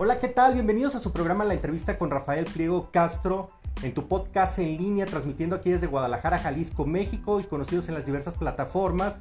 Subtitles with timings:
[0.00, 0.54] Hola, ¿qué tal?
[0.54, 3.50] Bienvenidos a su programa La entrevista con Rafael Pliego Castro
[3.82, 8.06] en tu podcast en línea, transmitiendo aquí desde Guadalajara, Jalisco, México y conocidos en las
[8.06, 9.16] diversas plataformas,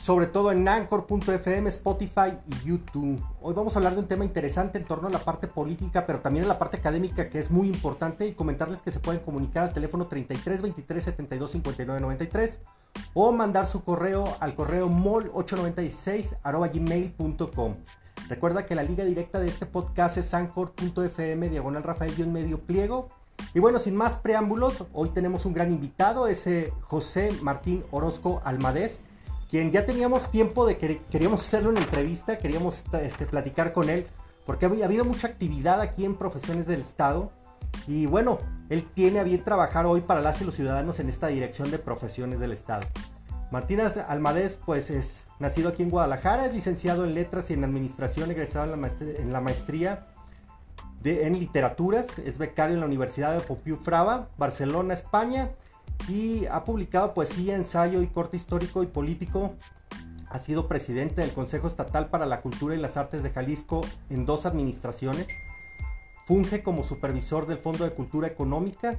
[0.00, 3.22] sobre todo en Anchor.fm, Spotify y YouTube.
[3.42, 6.20] Hoy vamos a hablar de un tema interesante en torno a la parte política, pero
[6.20, 9.64] también a la parte académica que es muy importante y comentarles que se pueden comunicar
[9.64, 12.60] al teléfono 33 23 72 59 93
[13.12, 16.38] o mandar su correo al correo mol896
[16.72, 17.74] gmail.com.
[18.30, 23.08] Recuerda que la liga directa de este podcast es anchor.fm diagonal Rafael medio pliego.
[23.54, 29.00] Y bueno, sin más preámbulos, hoy tenemos un gran invitado, ese José Martín Orozco Almadés,
[29.50, 34.06] quien ya teníamos tiempo de que queríamos hacerle una entrevista, queríamos este, platicar con él,
[34.46, 37.32] porque ha habido mucha actividad aquí en Profesiones del Estado.
[37.88, 41.26] Y bueno, él tiene a bien trabajar hoy para las y los ciudadanos en esta
[41.26, 42.86] dirección de Profesiones del Estado.
[43.50, 48.30] Martín Almadés, pues es nacido aquí en Guadalajara, es licenciado en Letras y en Administración,
[48.30, 50.06] egresado en la maestría,
[51.02, 55.50] en Literaturas, es becario en la Universidad de Pompeu Fraba, Barcelona, España,
[56.08, 59.54] y ha publicado poesía, ensayo y corte histórico y político.
[60.28, 64.26] Ha sido presidente del Consejo Estatal para la Cultura y las Artes de Jalisco en
[64.26, 65.26] dos administraciones.
[66.24, 68.98] Funge como supervisor del Fondo de Cultura Económica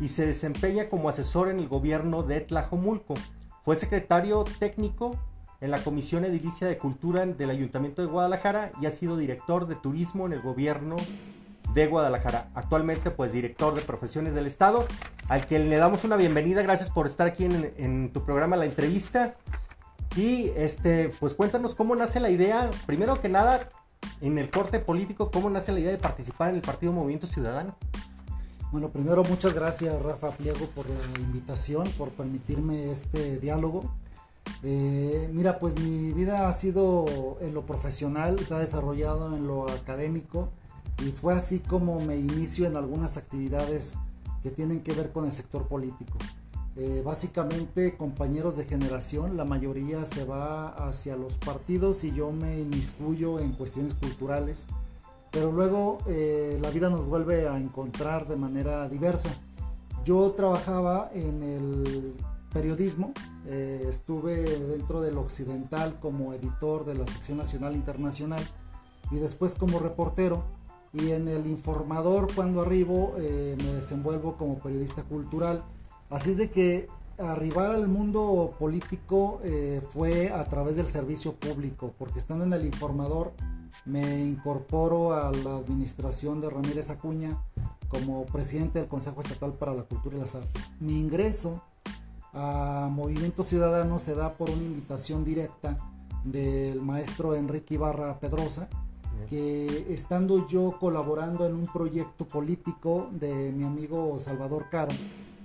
[0.00, 3.14] y se desempeña como asesor en el gobierno de Tlajomulco.
[3.62, 5.16] Fue secretario técnico
[5.60, 9.74] en la Comisión Edilicia de Cultura del Ayuntamiento de Guadalajara y ha sido director de
[9.74, 10.96] turismo en el gobierno
[11.74, 12.48] de Guadalajara.
[12.54, 14.86] Actualmente, pues, director de profesiones del Estado,
[15.28, 16.62] al que le damos una bienvenida.
[16.62, 19.36] Gracias por estar aquí en, tu programa La Entrevista.
[20.16, 23.68] Y, este, pues, cuéntanos cómo nace la idea, primero que nada,
[24.20, 27.76] en el corte político, cómo nace la idea de participar en el Partido Movimiento Ciudadano.
[28.72, 33.82] Bueno, primero muchas gracias Rafa Pliego por la invitación, por permitirme este diálogo.
[34.62, 39.68] Eh, mira, pues mi vida ha sido en lo profesional, se ha desarrollado en lo
[39.68, 40.50] académico
[41.04, 43.98] y fue así como me inicio en algunas actividades
[44.44, 46.16] que tienen que ver con el sector político.
[46.76, 52.60] Eh, básicamente compañeros de generación, la mayoría se va hacia los partidos y yo me
[52.60, 54.68] inmiscuyo en cuestiones culturales
[55.30, 59.30] pero luego eh, la vida nos vuelve a encontrar de manera diversa.
[60.04, 62.14] Yo trabajaba en el
[62.52, 63.12] periodismo,
[63.46, 68.42] eh, estuve dentro del Occidental como editor de la sección nacional internacional
[69.10, 70.42] y después como reportero
[70.92, 75.62] y en el informador cuando arribo eh, me desenvuelvo como periodista cultural.
[76.08, 79.40] Así es de que arribar al mundo político
[79.90, 83.32] fue a través del servicio público, porque estando en el informador
[83.84, 87.38] me incorporo a la administración de Ramírez Acuña
[87.88, 90.70] como presidente del Consejo Estatal para la Cultura y las Artes.
[90.80, 91.62] Mi ingreso
[92.32, 95.76] a Movimiento Ciudadano se da por una invitación directa
[96.24, 98.68] del maestro Enrique Ibarra Pedrosa,
[99.28, 104.92] que estando yo colaborando en un proyecto político de mi amigo Salvador Caro,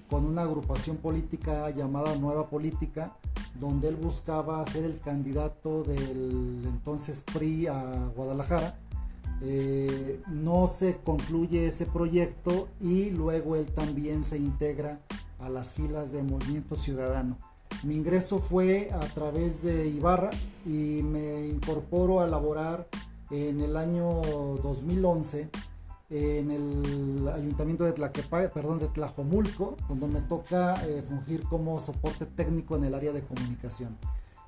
[0.10, 3.16] con una agrupación política llamada Nueva Política,
[3.60, 8.80] donde él buscaba ser el candidato del entonces PRI a Guadalajara.
[9.42, 15.00] Eh, no se concluye ese proyecto y luego él también se integra
[15.40, 17.38] a las filas de Movimiento Ciudadano.
[17.84, 20.32] Mi ingreso fue a través de Ibarra
[20.66, 22.88] y me incorporo a laborar
[23.30, 24.22] en el año
[24.64, 25.50] 2011
[26.10, 32.76] en el ayuntamiento de, perdón, de Tlajomulco, donde me toca eh, fungir como soporte técnico
[32.76, 33.98] en el área de comunicación.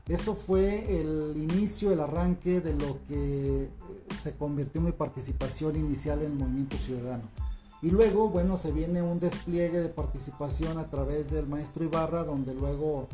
[0.08, 3.70] Eso fue el inicio, el arranque de lo que eh,
[4.16, 7.24] se convirtió en mi participación inicial en el movimiento ciudadano.
[7.82, 12.54] Y luego, bueno, se viene un despliegue de participación a través del maestro Ibarra, donde
[12.54, 13.08] luego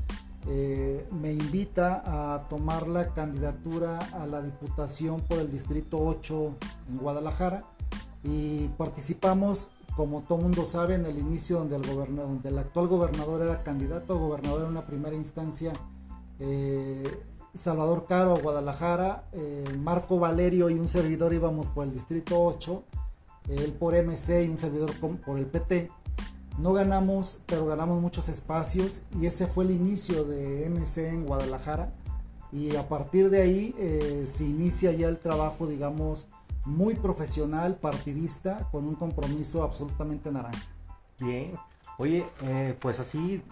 [0.48, 6.56] eh, me invita a tomar la candidatura a la diputación por el Distrito 8
[6.92, 7.64] en Guadalajara
[8.24, 12.88] y participamos, como todo mundo sabe, en el inicio donde el, gobernador, donde el actual
[12.88, 15.74] gobernador era candidato a gobernador en una primera instancia,
[16.40, 17.04] eh,
[17.54, 22.84] Salvador Caro Guadalajara, eh, Marco Valerio y un servidor íbamos por el distrito 8,
[23.50, 25.92] él por MC y un servidor por el PT.
[26.58, 31.92] No ganamos, pero ganamos muchos espacios y ese fue el inicio de MC en Guadalajara
[32.52, 36.28] y a partir de ahí eh, se inicia ya el trabajo, digamos,
[36.66, 40.62] muy profesional, partidista, con un compromiso absolutamente naranja.
[41.20, 41.56] Bien,
[41.98, 43.44] oye, eh, pues así,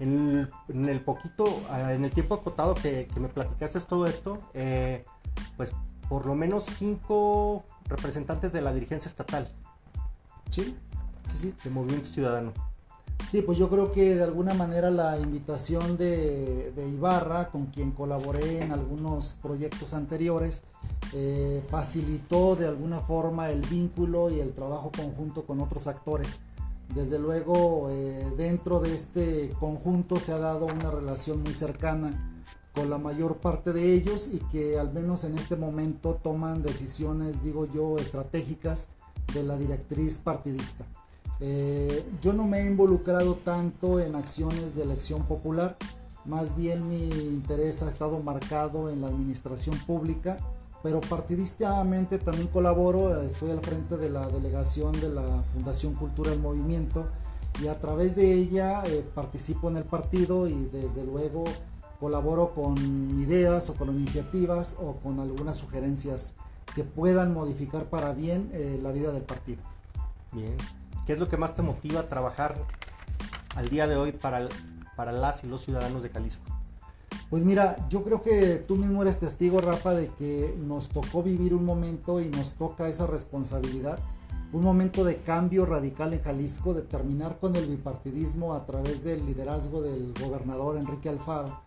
[0.00, 0.50] en
[0.88, 5.04] el, poquito, ah, en el tiempo acotado que, me platicaste todo esto, eh,
[5.56, 5.74] pues
[6.08, 9.48] por lo menos cinco representantes de la dirigencia estatal.
[10.50, 10.76] Sí,
[11.28, 11.54] sí, sí.
[11.64, 12.52] De Movimiento Ciudadano.
[13.28, 18.62] Sí, pues yo creo que de alguna manera la invitación de, Ibarra, con quien colaboré
[18.62, 20.62] en algunos proyectos anteriores,
[21.12, 26.40] eh, facilitó de alguna forma el vínculo y el trabajo conjunto con otros actores.
[26.94, 32.42] Desde luego, eh, dentro de este conjunto se ha dado una relación muy cercana
[32.74, 37.42] con la mayor parte de ellos y que al menos en este momento toman decisiones,
[37.42, 38.88] digo yo, estratégicas
[39.32, 40.84] de la directriz partidista.
[41.40, 45.76] Eh, yo no me he involucrado tanto en acciones de elección popular,
[46.24, 50.38] más bien mi interés ha estado marcado en la administración pública,
[50.82, 56.40] pero partidistamente también colaboro, estoy al frente de la delegación de la Fundación Cultura del
[56.40, 57.06] Movimiento
[57.62, 61.44] y a través de ella eh, participo en el partido y desde luego
[62.00, 62.76] colaboro con
[63.20, 66.34] ideas o con iniciativas o con algunas sugerencias
[66.74, 69.62] que puedan modificar para bien eh, la vida del partido.
[70.32, 70.56] Bien.
[71.06, 72.54] ¿Qué es lo que más te motiva a trabajar
[73.56, 74.48] al día de hoy para,
[74.96, 76.42] para las y los ciudadanos de Jalisco?
[77.28, 81.54] Pues mira, yo creo que tú mismo eres testigo, Rafa, de que nos tocó vivir
[81.54, 83.98] un momento y nos toca esa responsabilidad,
[84.52, 89.26] un momento de cambio radical en Jalisco, de terminar con el bipartidismo a través del
[89.26, 91.60] liderazgo del gobernador Enrique Alfaro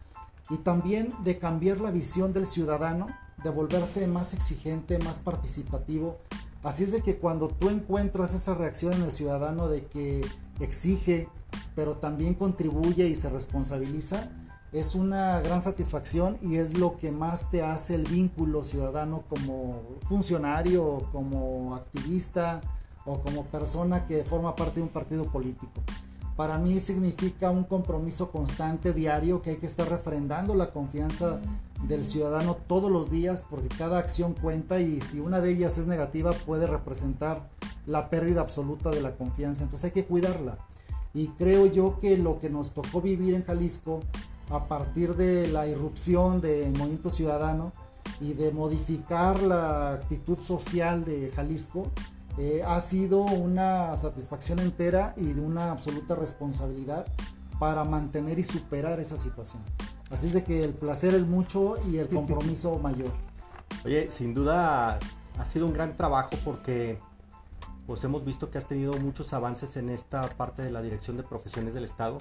[0.49, 3.07] y también de cambiar la visión del ciudadano,
[3.43, 6.17] de volverse más exigente, más participativo,
[6.63, 10.25] Así es de que cuando tú encuentras esa reacción en el ciudadano de que
[10.59, 11.29] exige,
[11.75, 14.29] pero también contribuye y se responsabiliza,
[14.73, 19.81] es una gran satisfacción y es lo que más te hace el vínculo ciudadano como
[20.09, 22.61] funcionario, como activista
[23.05, 25.81] o como persona que forma parte de un partido político
[26.37, 31.41] para mí significa un compromiso constante, diario, que hay que estar refrendando la confianza
[31.87, 35.87] del ciudadano todos los días, porque cada acción cuenta y si una de ellas es
[35.87, 37.47] negativa puede representar
[37.87, 39.63] la pérdida absoluta de la confianza.
[39.63, 40.59] Entonces hay que cuidarla.
[41.15, 44.01] Y creo yo que lo que nos tocó vivir en Jalisco
[44.51, 47.73] a partir de la irrupción del movimiento ciudadano
[48.21, 51.87] y de modificar la actitud social de Jalisco,
[52.37, 57.07] eh, ha sido una satisfacción entera y de una absoluta responsabilidad
[57.59, 59.63] para mantener y superar esa situación.
[60.09, 63.11] Así es de que el placer es mucho y el compromiso mayor.
[63.83, 64.99] Oye, sin duda
[65.37, 66.99] ha sido un gran trabajo porque
[67.85, 71.23] pues hemos visto que has tenido muchos avances en esta parte de la dirección de
[71.23, 72.17] profesiones del Estado.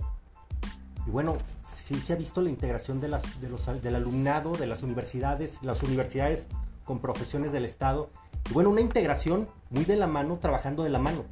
[1.07, 1.37] Y bueno,
[1.67, 5.59] sí se ha visto la integración de las, de los, del alumnado, de las universidades,
[5.63, 6.47] las universidades
[6.85, 8.11] con profesiones del Estado.
[8.51, 11.25] Y bueno, una integración muy de la mano, trabajando de la mano.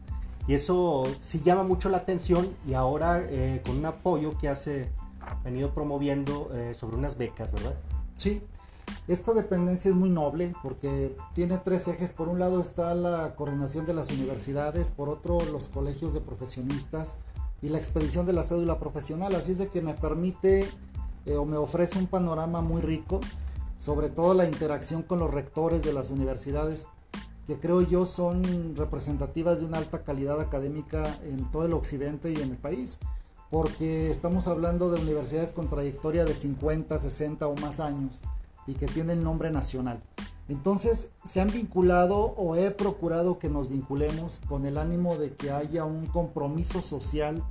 [0.46, 4.90] Y eso sí llama mucho la atención y ahora eh, con un apoyo que hace
[5.42, 7.74] venido promoviendo eh, sobre unas becas, ¿verdad?
[8.14, 8.42] Sí,
[9.08, 12.12] esta dependencia es muy noble porque tiene tres ejes.
[12.12, 17.16] Por un lado está la coordinación de las universidades, por otro los colegios de profesionistas
[17.62, 19.34] y la expedición de la cédula profesional.
[19.34, 20.68] Así es de que me permite
[21.26, 23.20] eh, o me ofrece un panorama muy rico,
[23.78, 26.88] sobre todo la interacción con los rectores de las universidades
[27.46, 32.36] que creo yo son representativas de una alta calidad académica en todo el occidente y
[32.36, 32.98] en el país,
[33.50, 38.22] porque estamos hablando de universidades con trayectoria de 50, 60 o más años
[38.66, 40.00] y que tienen nombre nacional.
[40.48, 45.50] Entonces se han vinculado o he procurado que nos vinculemos con el ánimo de que
[45.50, 47.42] haya un compromiso social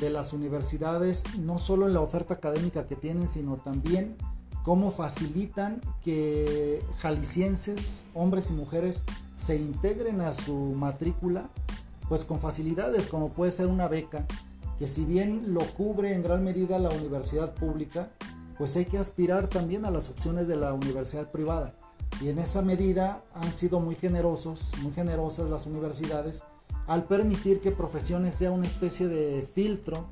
[0.00, 4.16] de las universidades, no solo en la oferta académica que tienen, sino también
[4.68, 9.02] cómo facilitan que jaliscienses, hombres y mujeres,
[9.34, 11.48] se integren a su matrícula,
[12.06, 14.26] pues con facilidades, como puede ser una beca,
[14.78, 18.10] que si bien lo cubre en gran medida la universidad pública,
[18.58, 21.72] pues hay que aspirar también a las opciones de la universidad privada.
[22.20, 26.42] Y en esa medida han sido muy generosos, muy generosas las universidades,
[26.86, 30.04] al permitir que profesiones sea una especie de filtro,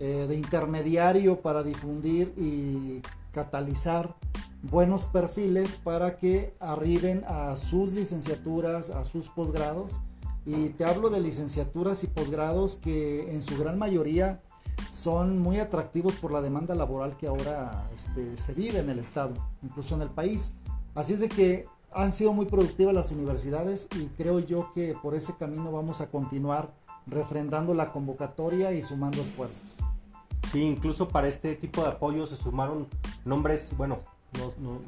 [0.00, 3.00] eh, de intermediario para difundir y
[3.36, 4.16] catalizar
[4.62, 10.00] buenos perfiles para que arriben a sus licenciaturas, a sus posgrados.
[10.46, 14.40] Y te hablo de licenciaturas y posgrados que en su gran mayoría
[14.90, 19.34] son muy atractivos por la demanda laboral que ahora este, se vive en el Estado,
[19.62, 20.52] incluso en el país.
[20.94, 25.14] Así es de que han sido muy productivas las universidades y creo yo que por
[25.14, 26.72] ese camino vamos a continuar
[27.06, 29.76] refrendando la convocatoria y sumando esfuerzos.
[30.50, 32.86] Sí, incluso para este tipo de apoyo se sumaron
[33.24, 33.98] nombres, bueno,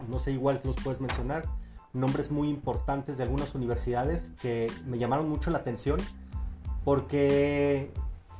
[0.08, 1.44] no, sé igual que los puedes mencionar,
[1.92, 5.98] nombres muy importantes de algunas universidades que me llamaron mucho la atención
[6.84, 7.90] porque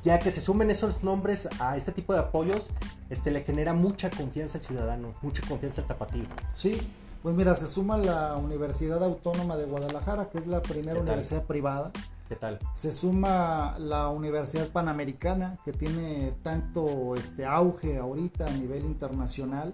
[0.03, 2.63] ya que se sumen esos nombres a este tipo de apoyos,
[3.09, 6.23] este le genera mucha confianza al ciudadano, mucha confianza al tapatío.
[6.53, 6.79] Sí,
[7.21, 11.91] pues mira, se suma la Universidad Autónoma de Guadalajara, que es la primera universidad privada
[12.73, 19.73] Se suma la Universidad Panamericana, que tiene tanto este auge ahorita a nivel internacional.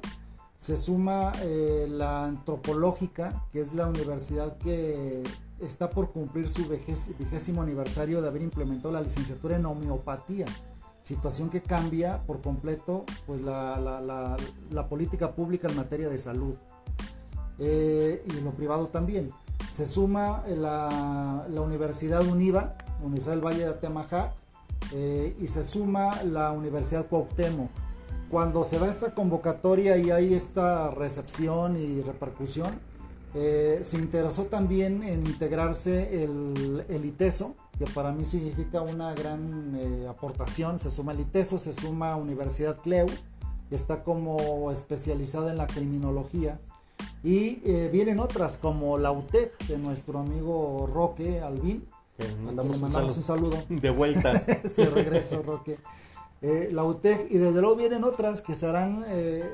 [0.57, 5.24] Se suma eh, la Antropológica, que es la universidad que
[5.59, 10.45] está por cumplir su vigésimo aniversario de haber implementado la licenciatura en homeopatía
[11.05, 14.38] situación que cambia por completo pues, la,
[14.89, 16.55] política pública en materia de salud
[17.59, 19.31] eh, y lo privado también.
[19.75, 24.32] Se suma la, Universidad UNIVA, Universidad del Valle de Atemajac,
[24.94, 27.70] eh, y se suma la Universidad Cuauhtémoc.
[28.32, 32.79] Cuando se da esta convocatoria y hay esta recepción y repercusión,
[33.34, 39.75] eh, se interesó también en integrarse el, el ITESO, que para mí significa una gran
[39.75, 40.79] eh, aportación.
[40.79, 43.08] Se suma el ITESO, se suma Universidad CLEU,
[43.70, 46.62] que está como especializada en la criminología.
[47.23, 51.87] Y eh, vienen otras como la UTEC de nuestro amigo Roque Albín.
[52.17, 53.57] le mandamos un saludo.
[53.69, 54.33] De vuelta.
[54.77, 55.77] de regreso, Roque.
[56.41, 59.03] Eh, la UTEC y desde luego vienen otras que serán,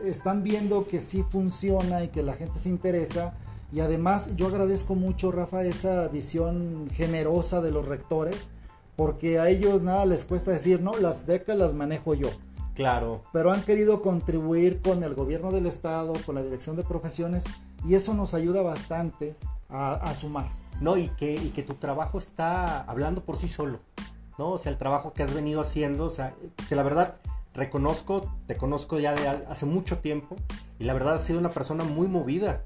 [0.03, 3.33] están viendo que sí funciona y que la gente se interesa
[3.74, 8.36] y además yo agradezco mucho, Rafa, esa visión generosa de los rectores,
[8.98, 12.29] porque a ellos nada les cuesta decir, no, las becas las manejo yo.
[12.75, 13.22] Claro.
[13.34, 17.44] Pero han querido contribuir con el gobierno del estado, con la dirección de profesiones,
[17.86, 19.36] y eso nos ayuda bastante
[19.70, 20.48] a, sumar.
[20.80, 23.80] No, y que, y que tu trabajo está hablando por sí solo,
[24.38, 24.51] ¿no?
[24.51, 26.34] O sea, el trabajo que has venido haciendo, o sea,
[26.68, 27.16] que la verdad
[27.54, 30.36] reconozco, te conozco ya de hace mucho tiempo,
[30.80, 32.63] y la verdad has sido una persona muy movida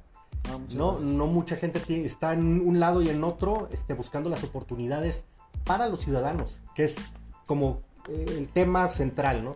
[0.50, 4.44] Ah, no, no mucha gente está en un lado y en otro este, buscando las
[4.44, 5.26] oportunidades
[5.64, 6.98] para los ciudadanos, que es
[7.46, 9.56] como eh, el tema central, ¿no?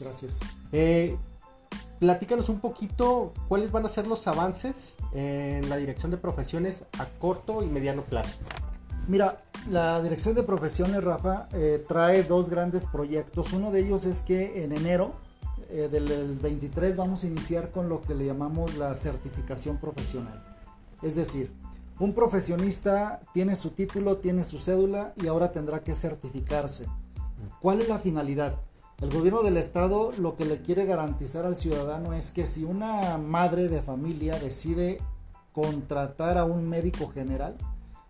[0.00, 0.40] Gracias.
[0.72, 1.16] Eh,
[1.98, 7.06] platícanos un poquito cuáles van a ser los avances en la dirección de profesiones a
[7.18, 8.38] corto y mediano plazo.
[9.08, 9.40] Mira,
[9.70, 13.52] la dirección de profesiones, Rafa, eh, trae dos grandes proyectos.
[13.52, 15.14] Uno de ellos es que en enero
[15.70, 20.44] eh, del 23 vamos a iniciar con lo que le llamamos la certificación profesional.
[21.02, 21.52] Es decir,
[21.98, 26.86] un profesionista tiene su título, tiene su cédula y ahora tendrá que certificarse.
[27.60, 28.56] ¿Cuál es la finalidad?
[29.00, 33.16] El gobierno del estado lo que le quiere garantizar al ciudadano es que si una
[33.16, 34.98] madre de familia decide
[35.52, 37.56] contratar a un médico general,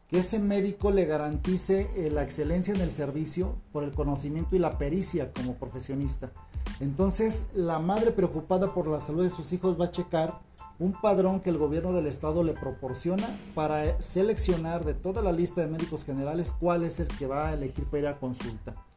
[0.08, 4.60] que ese médico le garantice eh, la excelencia en el servicio por el conocimiento y
[4.60, 6.32] la pericia como profesionista.
[6.80, 10.40] Entonces, la madre preocupada por la salud de sus hijos va a checar
[10.78, 15.60] un padrón que el gobierno del estado le proporciona para seleccionar de toda la lista
[15.60, 18.87] de médicos generales cuál es el que va a elegir para ir a consulta.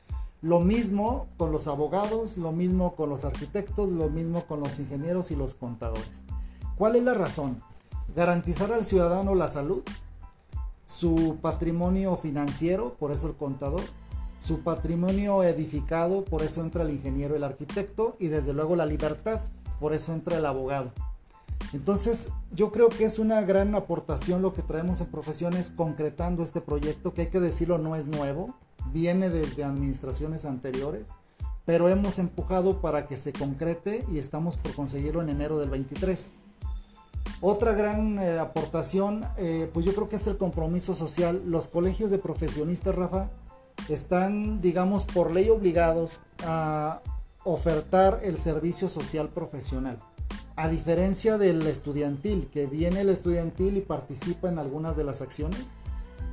[0.41, 5.29] Lo mismo con los abogados, lo mismo con los arquitectos, lo mismo con los ingenieros
[5.29, 6.23] y los contadores.
[6.77, 7.61] ¿Cuál es la razón?
[8.15, 9.83] Garantizar al ciudadano la salud,
[10.83, 13.81] su patrimonio financiero, por eso el contador,
[14.39, 19.41] su patrimonio edificado, por eso entra el ingeniero, el arquitecto, y desde luego la libertad,
[19.79, 20.91] por eso entra el abogado.
[21.73, 26.61] Entonces, yo creo que es una gran aportación lo que traemos en profesiones concretando este
[26.61, 28.55] proyecto, que hay que decirlo, no es nuevo,
[28.91, 31.07] viene desde administraciones anteriores,
[31.65, 36.31] pero hemos empujado para que se concrete y estamos por conseguirlo en enero del 23.
[37.39, 41.41] Otra gran eh, aportación, eh, pues yo creo que es el compromiso social.
[41.45, 43.29] Los colegios de profesionistas, Rafa,
[43.89, 47.01] están, digamos, por ley obligados a
[47.43, 49.97] ofertar el servicio social profesional.
[50.55, 55.65] A diferencia del estudiantil, que viene el estudiantil y participa en algunas de las acciones,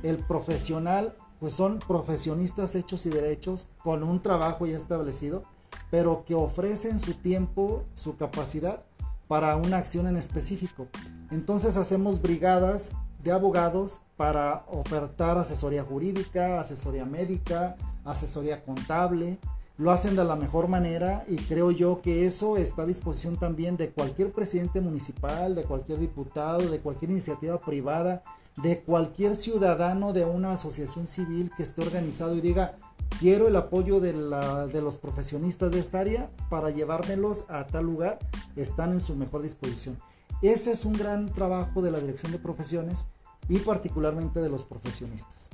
[0.03, 5.43] el profesional, pues son profesionistas hechos y derechos con un trabajo ya establecido,
[5.89, 8.83] pero que ofrecen su tiempo, su capacidad
[9.27, 10.87] para una acción en específico.
[11.31, 12.91] Entonces hacemos brigadas
[13.23, 19.37] de abogados para ofertar asesoría jurídica, asesoría médica, asesoría contable.
[19.77, 23.77] Lo hacen de la mejor manera y creo yo que eso está a disposición también
[23.77, 28.23] de cualquier presidente municipal, de cualquier diputado, de cualquier iniciativa privada,
[28.63, 32.77] de cualquier ciudadano de una asociación civil que esté organizado y diga,
[33.19, 38.19] quiero el apoyo de, de los profesionistas de esta área para llevármelos a tal lugar,
[38.55, 39.97] están en su mejor disposición.
[40.41, 43.07] Ese es un gran trabajo de la Dirección de Profesiones
[43.47, 45.49] y particularmente de los profesionistas.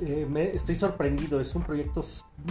[0.00, 2.02] Eh, me, estoy sorprendido, es un proyecto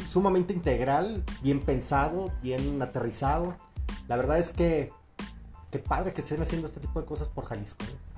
[0.08, 3.56] sumamente integral, bien pensado, bien aterrizado.
[4.08, 4.92] La verdad es que
[5.72, 7.84] qué padre que estén haciendo este tipo de cosas por Jalisco.
[7.86, 8.09] ¿eh?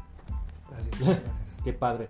[0.89, 1.61] Gracias, gracias.
[1.63, 2.09] qué padre.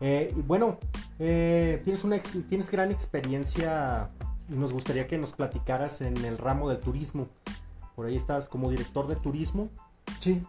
[0.00, 0.78] Eh, bueno,
[1.18, 4.08] tienes, una tienes gran experiencia
[4.48, 7.28] y nos gustaría que nos platicaras en el ramo del turismo.
[7.94, 9.68] Por ahí estás como director de turismo.
[10.18, 10.42] Sí.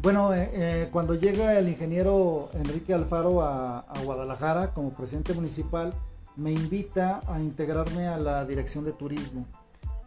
[0.00, 5.92] Bueno, eh, eh, cuando llega el ingeniero Enrique Alfaro a, Guadalajara como presidente municipal,
[6.36, 9.46] me invita a integrarme a la dirección de turismo.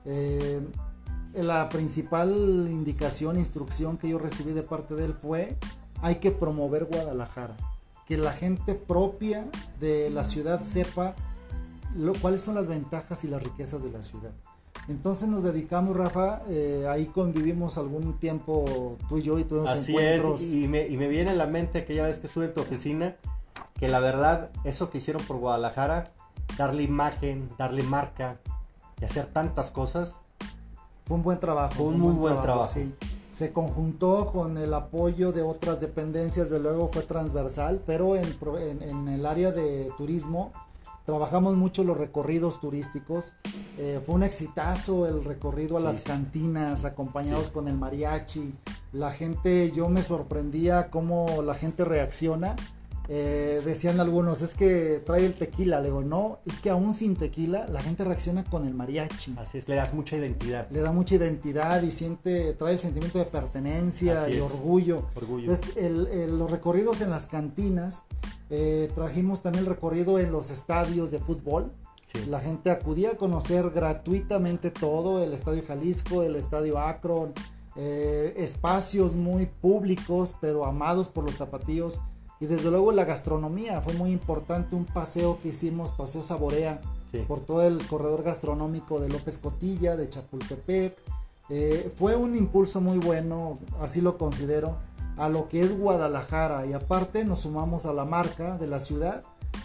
[0.06, 0.62] Eh,
[1.34, 2.30] la principal
[2.70, 5.58] indicación, instrucción que yo recibí de parte de él fue,
[6.02, 7.56] hay que promover Guadalajara,
[8.08, 9.46] que la gente propia
[9.80, 11.16] de la ciudad sepa
[12.22, 14.32] cuáles son las ventajas y las riquezas de la ciudad.
[14.88, 19.92] Entonces nos dedicamos, Rafa, eh, ahí convivimos algún tiempo tú y yo y tuvimos Así
[19.92, 20.42] encuentros.
[20.42, 22.62] Es, y me, y me viene en la mente aquella vez que estuve en tu
[22.62, 23.16] oficina,
[23.80, 26.04] que la verdad, eso que hicieron por Guadalajara,
[26.58, 28.40] darle imagen, darle marca
[29.00, 30.16] y hacer tantas cosas.
[31.06, 31.76] Fue un buen trabajo.
[31.76, 32.66] Fue un, muy buen, trabajo.
[32.66, 32.94] Sí.
[33.32, 38.84] Se conjuntó con el apoyo de otras dependencias, de luego fue transversal, pero en, en,
[38.84, 40.54] en el área de turismo
[41.06, 43.34] Trabajamos mucho los recorridos turísticos.
[43.78, 48.54] Eh, fue un exitazo el recorrido a las cantinas, acompañados con el mariachi.
[48.94, 52.56] La gente, yo me sorprendía cómo la gente reacciona.
[53.10, 55.80] Eh, decían algunos, es que trae el tequila.
[55.80, 59.36] Le digo, no, es que aún sin tequila la gente reacciona con el mariachi.
[59.38, 60.70] Así es, le das mucha identidad.
[60.72, 65.08] Le da mucha identidad y siente, trae el sentimiento de pertenencia y orgullo.
[65.16, 65.52] orgullo.
[65.52, 68.06] Entonces, los recorridos en las cantinas
[68.50, 71.72] eh, trajimos también el recorrido en los estadios de fútbol.
[72.28, 77.34] La gente acudía a conocer gratuitamente todo, el Estadio Jalisco, el Estadio Akron,
[77.78, 82.02] eh, espacios muy públicos, pero amados por los tapatíos.
[82.42, 86.82] Y desde luego la gastronomía, fue muy importante un paseo que hicimos, Paseo Saborea,
[87.28, 90.98] por todo el corredor gastronómico de López Cotilla, de Chapultepec.
[91.50, 94.78] Eh, fue un impulso muy bueno, así lo considero
[95.18, 99.24] a lo que es Guadalajara y aparte nos sumamos a la marca de la ciudad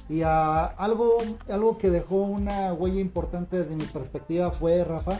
[0.08, 1.18] y a algo,
[1.48, 5.18] algo que dejó una huella importante desde mi perspectiva fue, Rafa,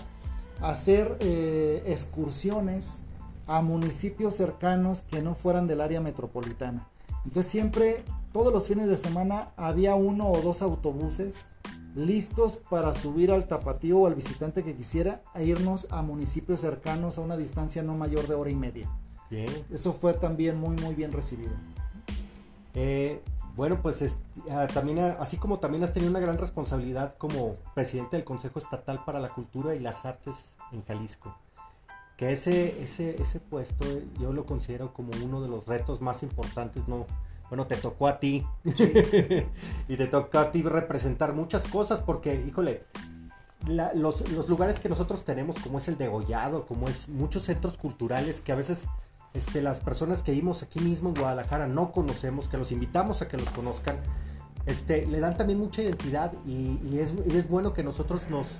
[0.60, 2.98] hacer eh, excursiones
[3.46, 6.88] a municipios cercanos que no fueran del área metropolitana.
[7.26, 11.50] Entonces siempre, todos los fines de semana, había uno o dos autobuses
[11.96, 17.18] listos para subir al tapatío o al visitante que quisiera e irnos a municipios cercanos
[17.18, 18.88] a una distancia no mayor de hora y media.
[19.70, 21.52] Eso fue también muy, muy bien recibido.
[22.74, 23.20] Eh,
[23.56, 24.04] bueno, pues
[24.50, 28.60] ah, también, ah, así como también has tenido una gran responsabilidad como presidente del Consejo
[28.60, 30.36] Estatal para la Cultura y las Artes
[30.70, 31.34] en Jalisco,
[32.16, 33.84] que ese, ese, ese puesto
[34.20, 37.06] yo lo considero como uno de los retos más importantes, ¿no?
[37.48, 38.44] Bueno, te tocó a ti.
[39.88, 42.82] Y te tocó a ti representar muchas cosas porque, híjole,
[43.66, 48.40] los, los, lugares que nosotros tenemos, como es el degollado, como es muchos centros culturales
[48.40, 48.84] que a veces
[49.34, 53.28] este, las personas que vimos aquí mismo en Guadalajara no conocemos, que los invitamos a
[53.28, 53.98] que los conozcan,
[54.66, 58.56] este, le dan también mucha identidad y, es, es, bueno que nosotros nos,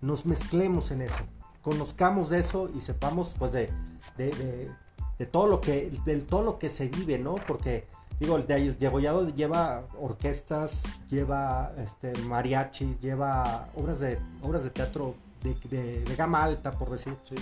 [0.00, 1.24] nos mezclemos en eso,
[1.66, 3.68] conozcamos de eso y sepamos pues de,
[4.16, 4.70] de,
[5.18, 7.34] de, todo, lo que, de todo lo que se vive, ¿no?
[7.44, 7.88] Porque
[8.20, 15.16] digo, el, de, degollado lleva orquestas, lleva este, mariachis, lleva obras de, obras de teatro
[15.42, 17.16] de, gama alta, por decir.
[17.24, 17.34] Sí.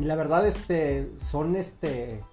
[0.00, 2.24] Y la verdad, este, son este,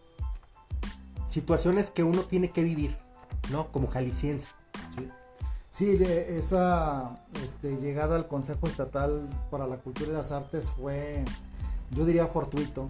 [1.30, 2.98] situaciones que uno tiene que vivir,
[3.52, 3.68] ¿no?
[3.68, 4.48] Como jalisciense.
[5.72, 5.98] Sí.
[6.04, 11.24] esa este, llegada al Consejo Estatal para la Cultura y las Artes fue,
[11.92, 12.90] yo diría, fortuito,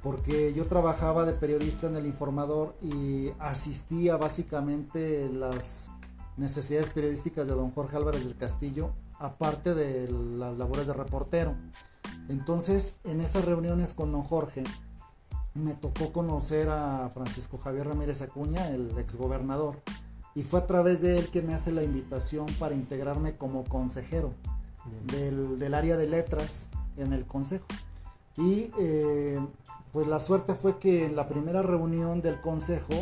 [0.00, 5.90] porque yo trabajaba de periodista en el informador y asistía básicamente las
[6.36, 11.56] necesidades periodísticas de don Jorge Álvarez del Castillo, aparte de las labores de reportero.
[12.28, 14.62] Entonces, en esas reuniones con don Jorge,
[15.54, 19.82] me tocó conocer a Francisco Javier Ramírez Acuña, el exgobernador,
[20.34, 24.32] y fue a través de él que me hace la invitación para integrarme como consejero
[25.06, 27.66] del, área de letras en el consejo.
[28.36, 29.38] Y eh,
[29.92, 32.94] pues la suerte fue que en la primera reunión del consejo,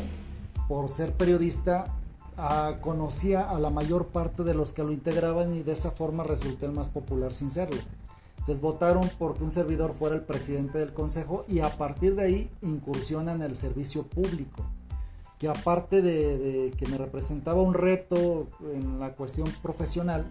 [0.68, 1.86] por ser periodista,
[2.36, 6.24] ah, conocía a la mayor parte de los que lo integraban y de esa forma
[6.24, 7.80] resulté el más popular sin serlo.
[8.40, 12.50] Entonces votaron porque un servidor fuera el presidente del consejo y a partir de ahí
[12.60, 14.64] incursiona en el servicio público.
[15.42, 20.24] Que aparte de, que me representaba un reto en la cuestión profesional,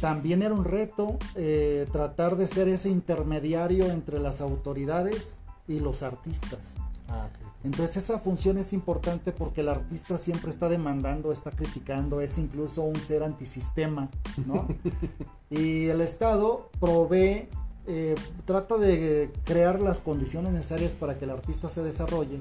[0.00, 6.02] también era un reto eh, tratar de ser ese intermediario entre las autoridades y los
[6.02, 6.72] artistas.
[7.08, 7.28] Ah,
[7.64, 12.82] Entonces esa función es importante porque el artista siempre está demandando, está criticando, es incluso
[12.82, 14.08] un ser antisistema,
[14.46, 14.68] ¿no?
[15.50, 17.50] y el Estado provee,
[17.86, 18.14] eh,
[18.46, 22.40] trata de crear las condiciones necesarias para que el artista se desarrolle,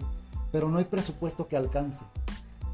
[0.56, 2.06] pero no hay presupuesto que alcance.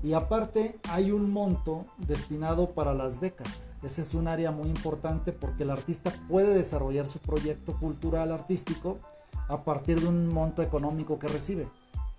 [0.03, 3.73] Y aparte hay un monto destinado para las becas.
[3.81, 8.99] Ese es un área muy importante porque el artista puede desarrollar su proyecto cultural artístico
[9.47, 11.67] a partir de un monto económico que recibe.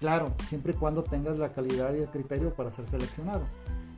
[0.01, 3.45] Claro, siempre y cuando tengas la calidad y el criterio para ser seleccionado.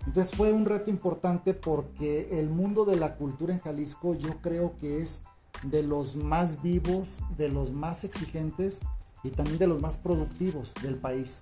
[0.06, 4.74] Entonces fue un reto importante porque el mundo de la cultura en Jalisco yo creo
[4.78, 5.22] que es
[5.62, 8.82] de los más vivos, de los más exigentes
[9.24, 11.40] y también de los más productivos del país.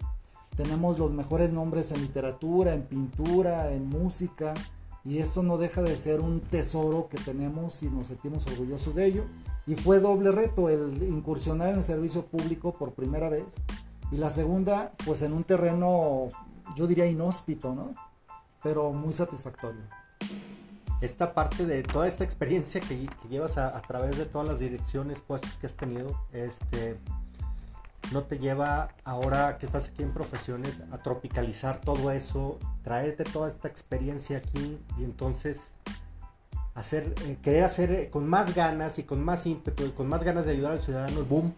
[0.57, 4.55] Tenemos los mejores nombres en literatura, en pintura, en música
[5.05, 9.07] y eso no deja de ser un tesoro que tenemos y nos sentimos orgullosos de
[9.07, 9.25] ello.
[9.67, 13.61] Y fue doble reto el incursionar en el servicio público por primera vez
[14.11, 16.29] y la segunda pues en un terreno
[16.77, 17.95] yo diría inhóspito, ¿no?
[18.63, 19.83] Pero muy satisfactorio
[21.03, 25.51] esta parte de toda esta experiencia que, llevas a, través de todas las direcciones, puestos
[25.55, 26.97] que has tenido, este,
[28.11, 33.49] no te lleva ahora que estás aquí en profesiones a tropicalizar todo eso, traerte toda
[33.49, 35.61] esta experiencia aquí y entonces
[36.75, 40.23] hacer, eh, querer hacer eh, con más ganas y con más ímpetu y con más
[40.25, 41.55] ganas de ayudar al ciudadano, el boom.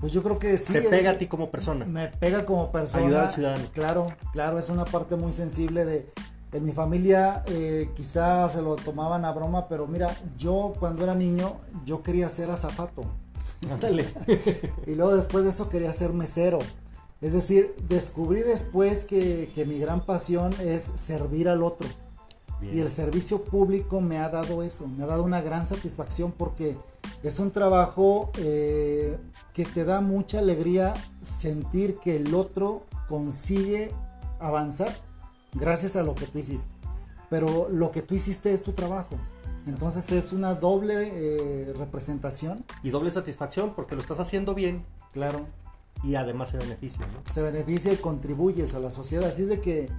[0.00, 0.72] Pues yo creo que sí.
[0.72, 1.84] Te pega a ti como persona.
[1.84, 3.04] Me pega como persona.
[3.06, 3.64] Ayudar al ciudadano.
[3.72, 6.12] Claro, claro, es una parte muy sensible de,
[6.52, 11.14] en mi familia eh, quizás se lo tomaban a broma, pero mira, yo cuando era
[11.14, 13.04] niño, yo quería ser azafato.
[13.70, 14.06] Ándale.
[14.86, 16.58] y luego después de eso quería ser mesero.
[17.20, 21.88] Es decir, descubrí después que, mi gran pasión es servir al otro.
[22.60, 26.76] Y el servicio público me ha dado eso, me ha dado una gran satisfacción porque
[27.22, 29.16] es un trabajo eh,
[29.54, 33.92] que te da mucha alegría sentir que el otro consigue
[34.40, 34.92] avanzar
[35.54, 36.72] gracias a lo que tú hiciste.
[37.30, 39.16] Pero lo que tú hiciste es tu trabajo.
[39.68, 42.64] Entonces es una doble eh, representación.
[42.82, 44.82] Y doble satisfacción porque lo estás haciendo bien.
[45.12, 45.46] Claro.
[46.02, 47.32] Y además se beneficia, ¿no?
[47.32, 49.28] Se beneficia y contribuyes a la sociedad.
[49.28, 49.90] Así es de que,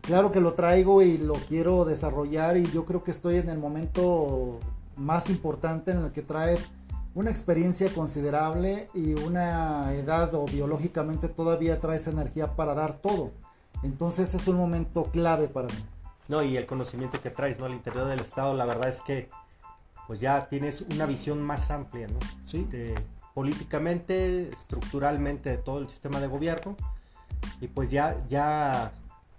[0.00, 3.58] claro que lo traigo y lo quiero desarrollar y yo creo que estoy en el
[3.58, 4.58] momento
[4.96, 6.70] más importante en el que traes
[7.14, 13.32] una experiencia considerable y una edad o biológicamente todavía traes energía para dar todo.
[13.82, 15.84] Entonces es un momento clave para mí.
[16.30, 17.66] No, y el conocimiento que traes, ¿no?
[17.66, 19.28] Al interior del Estado, la verdad es que
[20.06, 22.20] pues ya tienes una visión más amplia, ¿no?
[22.44, 22.68] Sí.
[23.34, 26.76] políticamente, estructuralmente de todo el sistema de gobierno.
[27.60, 28.92] Y pues ya, ya,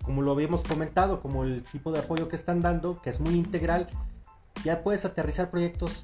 [0.04, 3.36] como lo habíamos comentado, como el tipo de apoyo que están dando, que es muy
[3.36, 3.88] integral,
[4.65, 6.04] ya puedes aterrizar proyectos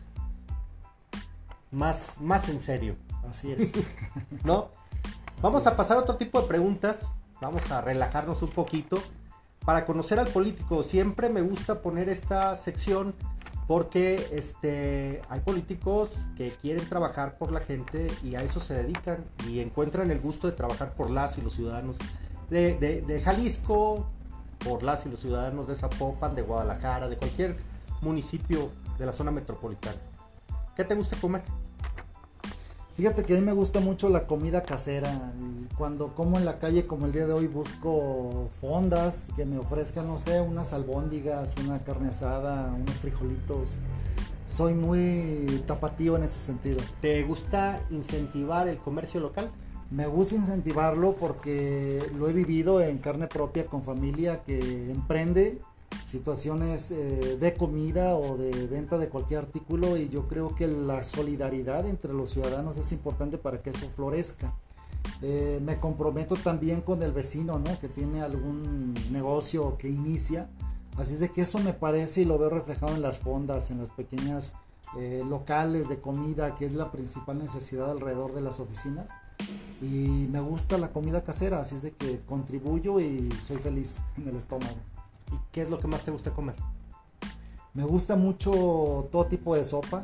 [1.70, 2.96] más, más en serio.
[3.30, 3.74] Así es.
[4.46, 4.70] ¿No?
[5.42, 7.10] Vamos a pasar a otro tipo de preguntas
[7.42, 9.02] vamos a relajarnos un poquito
[9.68, 10.82] para conocer al político.
[10.82, 13.14] Siempre me gusta poner esta sección
[13.68, 19.26] porque este, hay políticos que quieren trabajar por la gente y a eso se dedican
[19.46, 21.98] y encuentran el gusto de trabajar por las y los ciudadanos
[22.50, 24.08] de, de Jalisco,
[24.64, 27.58] por las y los ciudadanos de Zapopan, de Guadalajara, de cualquier
[28.00, 29.98] municipio de la zona metropolitana.
[30.78, 31.44] ¿Qué te gusta comer?
[32.98, 35.32] Fíjate que a mí me gusta mucho la comida casera.
[35.78, 40.08] Cuando como en la calle como el día de hoy busco fondas que me ofrezcan,
[40.08, 43.70] no sé, unas albóndigas, una carne asada, unos frijolitos.
[44.48, 46.80] Soy muy tapatío en ese sentido.
[47.00, 49.52] ¿Te gusta incentivar el comercio local?
[49.92, 55.60] Me gusta incentivarlo porque lo he vivido en carne propia con familia que emprende
[56.08, 61.04] situaciones eh, de comida o de venta de cualquier artículo y yo creo que la
[61.04, 64.56] solidaridad entre los ciudadanos es importante para que eso florezca.
[65.22, 67.78] Eh, me comprometo también con el vecino, ¿no?
[67.80, 70.50] Que tiene algún negocio que inicia.
[70.96, 73.80] Así es de que eso me parece y lo veo reflejado en las fondas, en
[73.80, 74.56] las pequeñas
[74.98, 79.10] eh, locales de comida, que es la principal necesidad alrededor de las oficinas.
[79.82, 84.30] Y me gusta la comida casera, así es de que contribuyo y soy feliz en
[84.30, 84.97] el estómago.
[85.32, 86.56] ¿Y qué es lo que más te gusta comer?
[87.74, 90.04] Me gusta mucho todo tipo de sopa,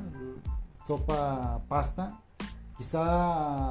[0.85, 2.21] sopa pasta.
[2.77, 3.67] Quizá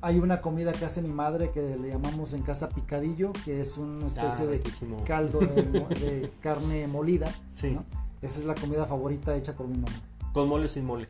[0.00, 3.76] hay una comida que hace mi madre que le llamamos en casa picadillo, que es
[3.76, 4.62] una especie ah, de
[5.04, 5.38] caldo
[5.90, 7.32] de, carne molida.
[7.54, 7.78] Sí.
[8.22, 10.00] Esa es la comida favorita hecha por mi mamá.
[10.32, 11.08] ¿Con mole o sin mole?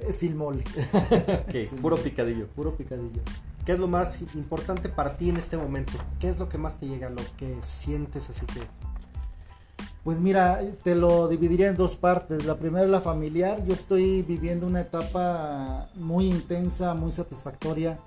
[0.00, 0.64] Es sin mole.
[1.80, 2.46] puro picadillo.
[2.48, 3.22] Puro picadillo.
[3.64, 5.92] ¿Qué es lo más importante para ti en este momento?
[6.20, 8.60] ¿Qué es lo que más te llega, lo que sientes así que
[10.04, 12.44] pues mira, te lo dividiría en dos partes.
[12.44, 13.64] La primera es la familiar.
[13.64, 17.98] Yo estoy viviendo una etapa muy intensa, muy satisfactoria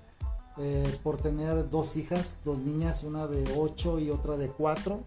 [0.60, 5.00] eh, por tener dos hijas, dos niñas, una de 8 y otra de 4.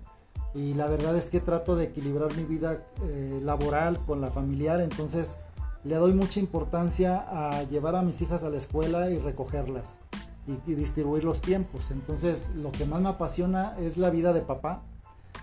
[0.57, 4.81] Y la verdad es que trato de equilibrar mi vida eh, laboral con la familiar.
[4.81, 5.37] Entonces
[5.85, 10.01] le doy mucha importancia a llevar a mis hijas a la escuela y recogerlas
[10.67, 11.93] y distribuir los tiempos.
[11.93, 14.83] Entonces lo que más me apasiona es la vida de papá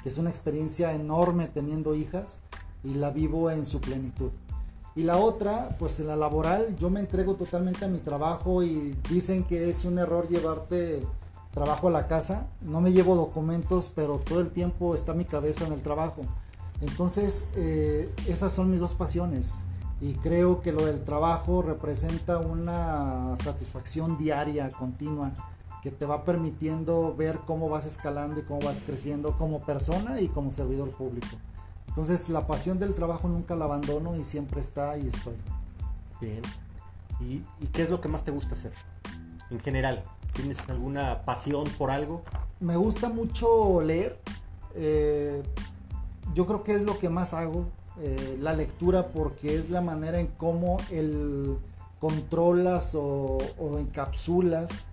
[0.08, 2.42] es una experiencia enorme teniendo hijas
[2.84, 4.32] y la vivo en su plenitud.
[4.96, 8.98] Y la otra, pues en la laboral, yo me entrego totalmente a mi trabajo y
[9.10, 11.04] dicen que es un error llevarte
[11.54, 12.48] trabajo a la casa.
[12.62, 16.24] No me llevo documentos, pero todo el tiempo está mi cabeza en el trabajo.
[16.82, 19.60] Entonces, eh, esas son mis dos pasiones.
[20.02, 25.32] Y creo que lo del trabajo representa una satisfacción diaria, continua,
[25.88, 30.28] que te va permitiendo ver cómo vas escalando y cómo vas creciendo como persona y
[30.28, 31.38] como servidor público.
[31.88, 35.38] Entonces la pasión del trabajo nunca la abandono y siempre está y estoy.
[36.20, 36.42] Bien.
[37.22, 38.74] ¿Y, qué es lo que más te gusta hacer?
[39.50, 42.22] En general, ¿tienes alguna pasión por algo?
[42.60, 44.20] Me gusta mucho leer.
[44.76, 45.42] Eh,
[46.34, 47.66] yo creo que es lo que más hago.
[48.02, 51.58] Eh, la lectura porque es la manera en cómo el
[52.02, 54.88] controlas o, o encapsulas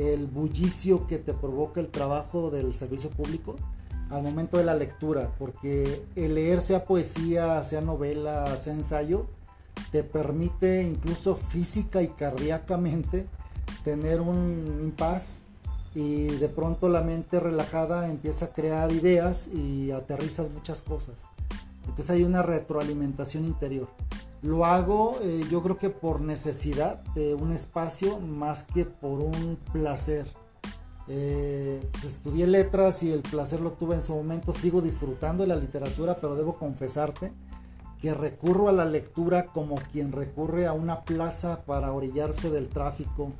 [0.00, 3.56] el bullicio que te provoca el trabajo del servicio público
[4.10, 9.26] al momento de la lectura, porque el leer sea poesía, sea novela, sea ensayo,
[9.92, 13.26] te permite incluso física y cardíacamente
[13.84, 15.42] tener un impas
[15.94, 21.26] y de pronto la mente relajada empieza a crear ideas y aterrizas muchas cosas.
[21.86, 23.88] Entonces hay una retroalimentación interior.
[24.42, 29.58] Lo hago eh, yo creo que por necesidad de un espacio más que por un
[29.72, 30.26] placer
[31.08, 34.52] eh, pues, estudié letras y el placer lo tuve en su momento.
[34.52, 37.32] Sigo disfrutando de la literatura, pero debo confesarte
[38.00, 43.32] que recurro a la lectura como quien recurre a una plaza para orillarse del tráfico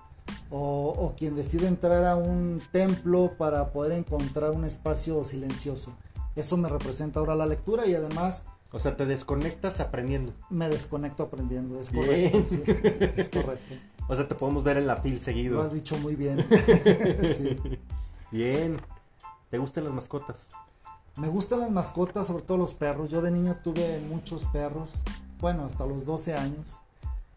[0.51, 5.93] o, o quien decide entrar a un templo para poder encontrar un espacio silencioso.
[6.37, 8.45] Eso me representa ahora la lectura y además...
[8.73, 10.33] O sea, te desconectas aprendiendo.
[10.49, 12.43] Me desconecto aprendiendo, es correcto.
[12.45, 12.63] Sí,
[13.17, 13.75] es correcto.
[14.09, 15.57] O sea, te podemos ver en la fil seguido.
[15.57, 16.45] Lo has dicho muy bien.
[17.23, 17.59] sí.
[18.31, 18.81] Bien.
[19.51, 20.47] ¿Te gustan las mascotas?
[21.17, 23.11] Me gustan las mascotas, sobre todo los perros.
[23.11, 25.03] Yo de niño tuve muchos perros.
[25.41, 26.81] Bueno, hasta los 12 años.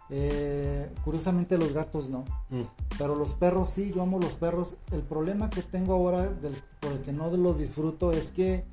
[0.10, 2.26] Eh, curiosamente los gatos no.
[2.50, 2.64] Mm.
[3.00, 4.76] Pero los perros sí, yo amo los perros.
[4.92, 8.64] El problema que tengo ahora del, por el que no los disfruto es que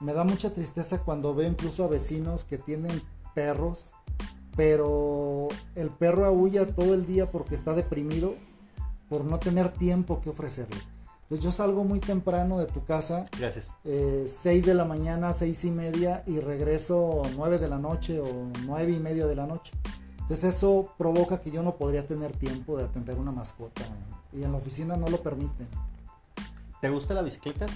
[0.00, 3.02] me da mucha tristeza cuando veo incluso a vecinos que tienen
[3.34, 3.94] perros
[4.58, 8.34] pero el perro aúlla todo el día porque está deprimido
[9.08, 10.76] por no tener tiempo que ofrecerle.
[11.22, 13.26] Entonces yo salgo muy temprano de tu casa.
[13.38, 13.66] Gracias.
[13.84, 18.50] 6 eh, de la mañana, seis y media y regreso 9 de la noche o
[18.66, 19.70] nueve y media de la noche.
[20.22, 23.82] Entonces eso provoca que yo no podría tener tiempo de atender una mascota
[24.32, 25.68] y en la oficina no lo permiten.
[26.80, 27.66] ¿Te gusta la bicicleta?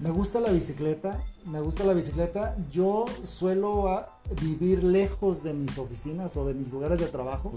[0.00, 2.56] Me gusta la bicicleta, me gusta la bicicleta.
[2.70, 7.52] Yo suelo ah, vivir lejos de mis oficinas o de mis lugares de trabajo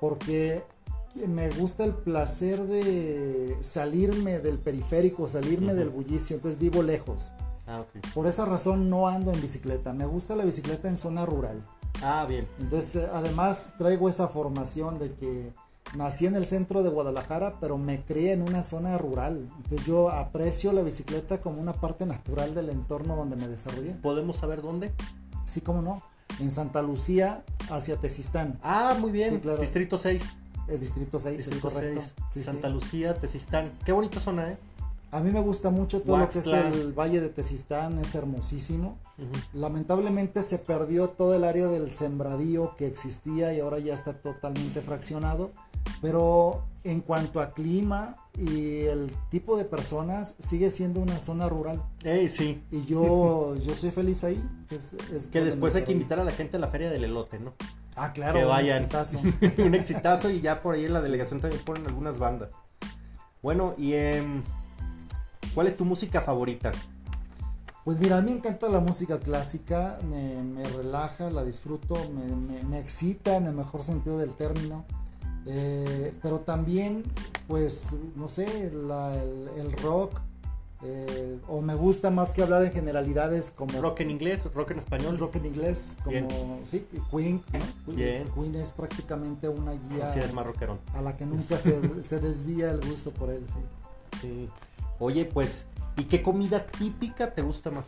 [0.00, 0.62] porque
[1.26, 7.32] me gusta el placer de salirme del periférico, salirme del bullicio, entonces vivo lejos.
[7.66, 11.62] Ah, Por esa razón no ando en bicicleta, me gusta la bicicleta en zona rural.
[12.02, 12.46] Ah, bien.
[12.58, 15.52] Entonces, además traigo esa formación de que
[15.96, 19.46] nací en el centro de Guadalajara, pero me crié en una zona rural.
[19.56, 23.92] Entonces yo aprecio la bicicleta como una parte natural del entorno donde me desarrollé.
[23.92, 24.92] ¿Podemos saber dónde?
[25.44, 26.02] Sí, cómo no.
[26.40, 28.58] En Santa Lucía, hacia Tezistán.
[28.62, 29.40] Ah, muy bien.
[29.60, 30.22] Distrito 6.
[30.68, 32.02] El distrito 6, es correcto.
[32.42, 33.72] Santa Lucía, Tezistán.
[33.84, 34.58] Qué bonita zona, ¿eh?
[35.10, 38.98] A mí me gusta mucho todo lo que es el Valle de Tezistán, es hermosísimo.
[39.54, 44.82] Lamentablemente se perdió todo el área del sembradío que existía y ahora ya está totalmente
[44.82, 45.50] fraccionado.
[46.00, 51.82] Pero en cuanto a clima y el tipo de personas, sigue siendo una zona rural.
[52.30, 52.62] sí.
[52.70, 54.42] Y yo, yo soy feliz ahí.
[55.30, 57.54] que después hay que invitar a la gente a la feria del elote, ¿no?
[57.96, 58.38] Ah, claro.
[58.38, 58.78] Que vayan.
[58.78, 59.20] Un exitazo.
[59.58, 62.50] un exitazo y ya por ahí en la delegación también ponen algunas bandas.
[63.42, 64.42] Bueno, y em,
[65.54, 66.72] ¿cuál es tu música favorita?
[67.84, 72.78] Pues mira, a mí me encanta la música clásica, me, relaja, la disfruto, me, me,
[72.78, 74.84] excita en el mejor sentido del término.
[75.50, 77.04] Eh, pero también,
[77.46, 80.20] pues, no sé, el, rock,
[80.84, 83.80] eh, o me gusta más que hablar en generalidades como...
[83.80, 85.18] Rock en inglés, rock en español.
[85.18, 87.42] Rock en inglés, como, sí, Queen,
[87.86, 90.14] Queen es prácticamente una guía...
[90.14, 90.78] es más rockerón.
[90.94, 94.20] A la que nunca se, se, desvía el gusto por él, sí.
[94.20, 94.48] sí.
[94.98, 95.64] Oye, pues,
[95.96, 97.86] ¿y qué comida típica te gusta más?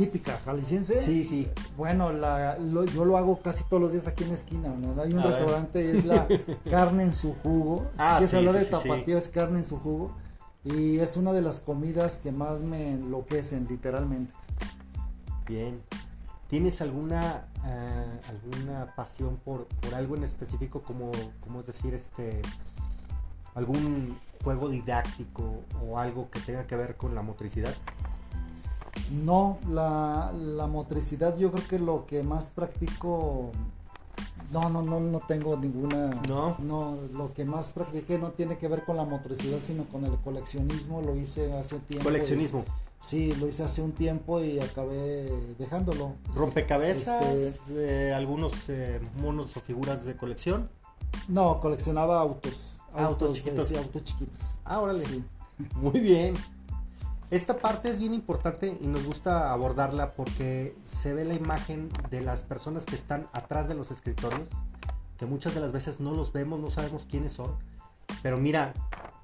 [0.00, 1.02] Típica jalisciense.
[1.02, 1.46] Sí, sí.
[1.76, 2.56] Bueno, la,
[2.94, 4.74] yo lo hago casi todos los días aquí en la esquina.
[5.02, 6.26] Hay un restaurante y es la
[6.70, 7.90] carne en su jugo.
[7.98, 10.16] Ah, si quieres hablar de tapatío, es carne en su jugo.
[10.64, 14.32] Y es una de las comidas que más me enloquecen, literalmente.
[15.46, 15.82] Bien.
[16.48, 22.40] ¿Tienes alguna eh, alguna pasión por, por, algo en específico, como, como decir, este
[23.54, 27.74] algún juego didáctico o algo que tenga que ver con la motricidad?
[29.24, 30.32] No, la,
[30.70, 33.50] motricidad yo creo que lo que más practico
[34.52, 36.10] No, no, no, no tengo ninguna.
[36.28, 36.56] No.
[36.58, 40.16] No, lo que más practiqué no tiene que ver con la motricidad, sino con el
[40.18, 41.02] coleccionismo.
[41.02, 42.04] Lo hice hace un tiempo.
[42.04, 42.64] Coleccionismo.
[42.66, 46.14] y- sí, lo hice hace un tiempo y acabé dejándolo.
[46.34, 50.68] Rompecabezas, Este- eh, algunos eh, monos o figuras de colección.
[51.28, 52.80] No, coleccionaba autos.
[52.92, 53.68] Autos chiquitos.
[53.68, 54.56] Sí, autos chiquitos.
[54.64, 55.04] Ah, órale.
[55.06, 55.24] Sí.
[55.76, 56.34] Muy bien.
[57.30, 62.20] Esta parte es bien importante y nos gusta abordarla porque se ve la imagen de
[62.20, 64.48] las personas que están atrás de los escritorios,
[65.16, 67.56] que muchas de las veces no los vemos, no sabemos quiénes son.
[68.24, 68.72] Pero mira,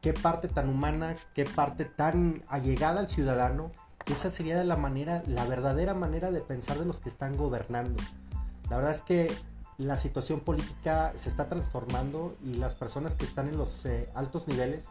[0.03, 3.73] qué parte tan humana, qué parte tan allegada al ciudadano.
[4.07, 8.01] Esa sería la manera, la verdadera manera de pensar de los que están gobernando.
[8.71, 9.33] La verdad es que
[9.79, 14.47] la situación política se está transformando y las personas que están en los eh, altos
[14.47, 14.85] niveles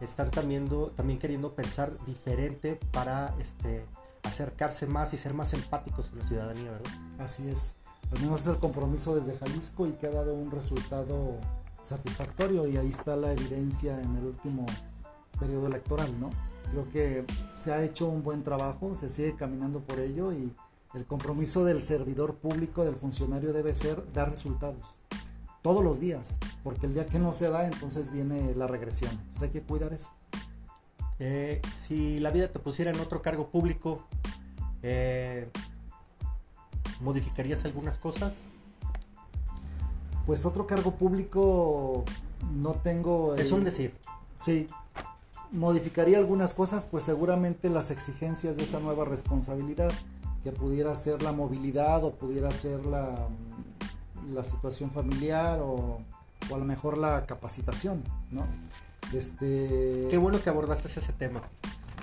[0.00, 3.84] están también, también queriendo pensar diferente para este,
[4.22, 6.92] acercarse más y ser más empáticos con la ciudadanía, ¿verdad?
[7.18, 7.76] Así es.
[8.12, 11.36] Es el compromiso desde Jalisco y que ha dado un resultado
[11.82, 14.66] satisfactorio y ahí está la evidencia en el último
[15.38, 16.30] periodo electoral, ¿no?
[16.70, 20.54] Creo que se ha hecho un buen trabajo, se sigue caminando por ello y
[20.94, 24.82] el compromiso del servidor público, del funcionario debe ser dar resultados
[25.62, 29.10] todos los días, porque el día que no se da entonces viene la regresión.
[29.10, 30.10] Entonces hay que cuidar eso.
[31.18, 34.04] Eh, si la vida te pusiera en otro cargo público,
[34.82, 35.48] eh,
[37.00, 38.34] ¿modificarías algunas cosas?
[40.26, 42.04] Pues otro cargo público
[42.52, 43.34] no tengo...
[43.34, 43.94] Es un decir.
[44.38, 44.68] Sí,
[45.50, 49.90] modificaría algunas cosas, pues seguramente las exigencias de esa nueva responsabilidad,
[50.44, 53.28] que pudiera ser la movilidad o pudiera ser la,
[54.32, 56.00] la situación familiar o,
[56.50, 58.46] o a lo mejor la capacitación, ¿no?
[59.12, 61.42] Este, Qué bueno que abordaste ese tema,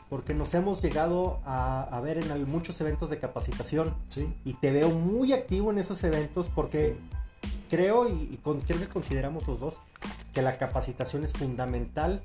[0.10, 4.54] porque nos hemos llegado a, a ver en al- muchos eventos de capacitación sí, y
[4.54, 6.98] te veo muy activo en esos eventos porque
[7.70, 9.76] creo y, y con- creo que consideramos los dos
[10.34, 12.22] que la capacitación es fundamental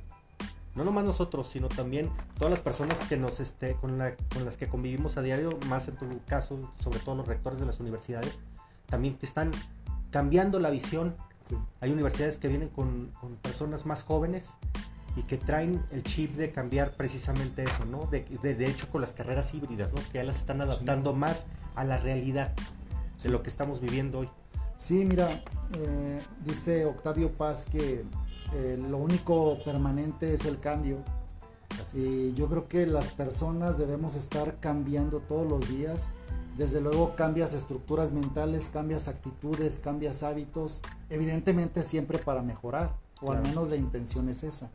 [0.74, 4.56] no nomás nosotros sino también todas las personas que nos este, con, la- con las
[4.56, 8.38] que convivimos a diario más en tu caso sobre todo los rectores de las universidades
[8.86, 9.50] también te están
[10.10, 11.14] cambiando la visión
[11.48, 14.46] sí, hay universidades que vienen con, con personas más jóvenes
[15.16, 18.06] y que traen el chip de cambiar precisamente eso, ¿no?
[18.06, 20.00] De, de, de hecho con las carreras híbridas, ¿no?
[20.12, 21.42] Que ya las están adaptando más
[21.74, 22.52] a la realidad
[23.22, 24.28] de lo que estamos viviendo hoy.
[24.76, 25.28] Sí, mira,
[25.74, 28.04] eh, dice Octavio Paz que
[28.54, 31.02] eh, lo único permanente es el cambio.
[31.92, 36.12] Y yo creo que las personas debemos estar cambiando todos los días.
[36.60, 43.40] Desde luego cambias estructuras mentales, cambias actitudes, cambias hábitos, evidentemente siempre para mejorar, o al
[43.40, 44.68] menos la intención es esa.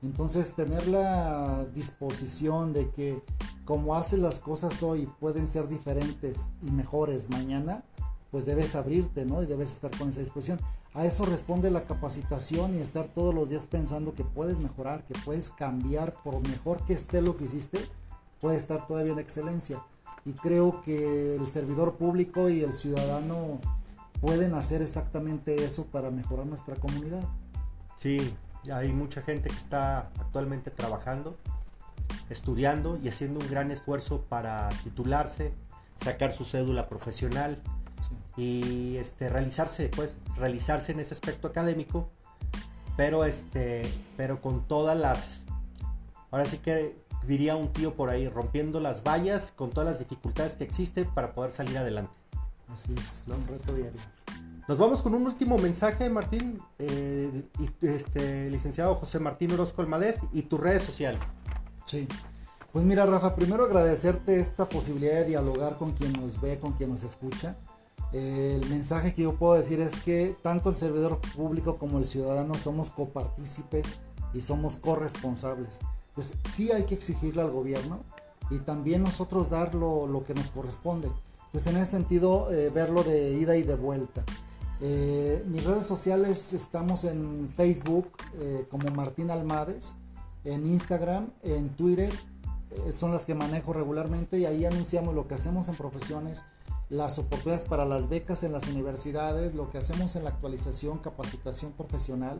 [0.00, 3.20] Entonces tener la disposición de que
[3.64, 7.82] como haces las cosas hoy pueden ser diferentes y mejores mañana,
[8.30, 9.42] pues debes abrirte, ¿no?
[9.42, 10.60] Y debes estar con esa disposición.
[10.92, 15.18] A eso responde la capacitación y estar todos los días pensando que puedes mejorar, que
[15.24, 17.80] puedes cambiar, por mejor que esté lo que hiciste,
[18.40, 19.82] puede estar todavía en excelencia.
[20.24, 23.60] Y creo que el servidor público y el ciudadano
[24.20, 27.22] pueden hacer exactamente eso para mejorar nuestra comunidad.
[27.98, 28.34] Sí,
[28.72, 31.36] hay mucha gente que está actualmente trabajando,
[32.30, 35.52] estudiando y haciendo un gran esfuerzo para titularse,
[35.96, 37.62] sacar su cédula profesional
[38.00, 38.16] Sí.
[38.36, 42.10] y este, realizarse, pues, realizarse en ese aspecto académico,
[42.96, 43.82] pero este,
[44.16, 45.40] pero con todas las,
[46.30, 50.56] ahora sí que diría un tío por ahí, rompiendo las vallas con todas las dificultades
[50.56, 52.12] que existen para poder salir adelante.
[52.72, 54.00] Así es, un reto diario.
[54.66, 57.44] Nos vamos con un último mensaje, Martín, eh,
[57.82, 61.20] este, licenciado José Martín Orozco Almadez y tus redes sociales.
[61.84, 62.08] Sí.
[62.72, 66.90] Pues mira, Rafa, primero agradecerte esta posibilidad de dialogar con quien nos ve, con quien
[66.90, 67.56] nos escucha.
[68.12, 72.06] Eh, el mensaje que yo puedo decir es que tanto el servidor público como el
[72.06, 73.98] ciudadano somos copartícipes
[74.32, 75.80] y somos corresponsables.
[76.16, 78.00] Entonces, sí hay que exigirle al gobierno
[78.50, 81.10] y también nosotros dar lo, que nos corresponde.
[81.50, 84.24] Pues en ese sentido, eh, verlo de ida y de vuelta.
[84.80, 89.96] Eh, mis redes sociales estamos en Facebook eh, como Martín Almades,
[90.44, 92.12] en Instagram, en Twitter,
[92.70, 96.44] eh, son las que manejo regularmente y ahí anunciamos lo que hacemos en profesiones,
[96.90, 101.72] las oportunidades para las becas en las universidades, lo que hacemos en la actualización, capacitación
[101.72, 102.38] profesional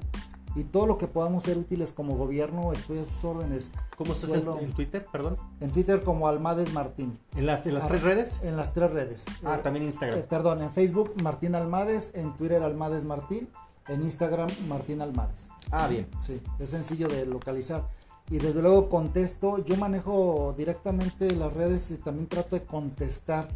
[0.55, 3.71] y todo lo que podamos ser útiles como gobierno, estoy a sus órdenes.
[3.97, 5.37] ¿Cómo estás en, Suelo- en Twitter, perdón?
[5.61, 7.19] en Twitter como Almades Martín.
[7.37, 8.43] ¿En las, en las Ah, tres redes?
[8.43, 9.27] En las tres redes.
[9.45, 10.19] Ah, Eh, también Instagram.
[10.19, 13.49] eh, perdón, en Facebook Martín Almades, en Twitter Almades Martín,
[13.89, 15.49] en Instagram Martín Almades.
[15.71, 16.09] Ah, bien.
[16.21, 17.89] Sí, es sencillo de localizar.
[18.31, 23.49] Y desde luego contesto, yo manejo directamente las redes y también trato de contestar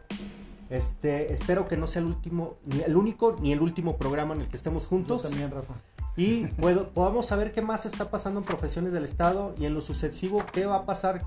[0.71, 4.43] Este, espero que no sea el último, ni el único, ni el último programa en
[4.43, 5.23] el que estemos juntos.
[5.23, 5.75] Yo también, Rafa.
[6.17, 9.81] Y puedo, podamos saber qué más está pasando en profesiones del Estado y en lo
[9.81, 11.23] sucesivo qué va a pasar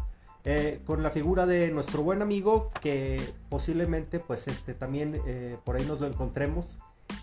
[0.45, 5.75] eh, con la figura de nuestro buen amigo que posiblemente pues este también eh, por
[5.75, 6.67] ahí nos lo encontremos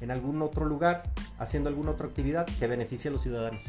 [0.03, 1.05] en algún otro lugar
[1.39, 3.63] haciendo alguna otra actividad que beneficie a los ciudadanos.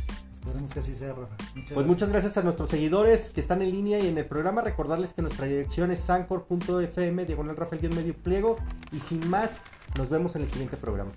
[0.46, 1.36] Esperemos que así sea, Rafa.
[1.74, 4.62] pues muchas gracias a nuestros seguidores que están en línea y en el programa.
[4.62, 8.56] Recordarles que nuestra dirección es sancor.fm, diagonal Rafael medio pliego.
[8.92, 9.54] Y sin más,
[9.98, 11.12] nos vemos en el siguiente programa.